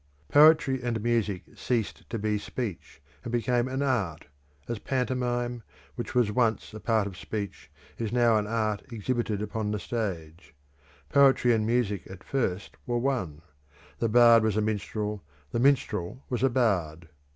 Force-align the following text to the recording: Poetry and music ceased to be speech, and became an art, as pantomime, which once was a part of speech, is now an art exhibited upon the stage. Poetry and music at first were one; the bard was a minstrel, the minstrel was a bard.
Poetry 0.29 0.81
and 0.81 1.03
music 1.03 1.43
ceased 1.55 2.09
to 2.09 2.17
be 2.17 2.39
speech, 2.39 2.99
and 3.23 3.31
became 3.31 3.67
an 3.67 3.83
art, 3.83 4.25
as 4.67 4.79
pantomime, 4.79 5.61
which 5.93 6.15
once 6.15 6.25
was 6.25 6.73
a 6.73 6.79
part 6.79 7.05
of 7.05 7.15
speech, 7.15 7.69
is 7.99 8.11
now 8.11 8.37
an 8.37 8.47
art 8.47 8.81
exhibited 8.91 9.43
upon 9.43 9.69
the 9.69 9.77
stage. 9.77 10.55
Poetry 11.09 11.53
and 11.53 11.67
music 11.67 12.09
at 12.09 12.23
first 12.23 12.77
were 12.87 12.97
one; 12.97 13.43
the 13.99 14.09
bard 14.09 14.41
was 14.41 14.57
a 14.57 14.61
minstrel, 14.61 15.21
the 15.51 15.59
minstrel 15.59 16.25
was 16.31 16.41
a 16.41 16.49
bard. 16.49 17.07